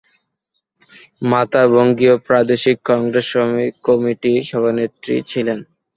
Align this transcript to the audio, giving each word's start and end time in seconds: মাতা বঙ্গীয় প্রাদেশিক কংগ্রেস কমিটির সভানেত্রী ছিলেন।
মাতা 1.23 1.61
বঙ্গীয় 1.73 2.15
প্রাদেশিক 2.27 2.77
কংগ্রেস 2.89 3.29
কমিটির 3.83 4.41
সভানেত্রী 4.43 5.15
ছিলেন। 5.23 5.59